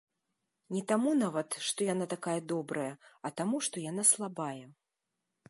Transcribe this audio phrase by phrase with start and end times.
[0.75, 2.89] Не таму нават, што яна такая добрая,
[3.29, 4.61] а таму, што яна слабая.